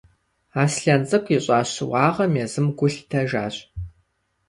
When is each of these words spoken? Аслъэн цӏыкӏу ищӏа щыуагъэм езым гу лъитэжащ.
Аслъэн 0.61 1.01
цӏыкӏу 1.09 1.33
ищӏа 1.37 1.59
щыуагъэм 1.71 2.33
езым 2.43 2.67
гу 2.77 2.87
лъитэжащ. 2.93 3.55